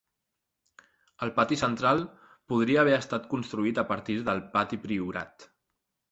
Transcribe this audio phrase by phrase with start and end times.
[1.25, 1.99] El pati central
[2.53, 5.47] podria haver estat construït a partir del pati priorat.